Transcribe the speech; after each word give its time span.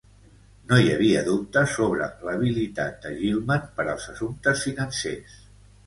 No 0.71 0.79
hi 0.83 0.87
havia 0.93 1.21
dubte 1.27 1.63
sobre 1.75 2.09
l'habilitat 2.29 2.99
de 3.07 3.13
Gilman 3.21 3.71
per 3.79 3.89
als 3.95 4.13
assumptes 4.17 4.69
financers. 4.71 5.43